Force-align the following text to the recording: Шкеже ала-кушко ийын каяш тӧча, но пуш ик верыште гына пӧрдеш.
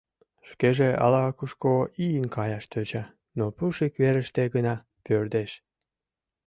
Шкеже 0.49 0.89
ала-кушко 1.03 1.73
ийын 2.05 2.25
каяш 2.35 2.65
тӧча, 2.71 3.03
но 3.37 3.45
пуш 3.55 3.77
ик 3.87 3.93
верыште 4.01 4.43
гына 4.55 4.75
пӧрдеш. 5.05 5.51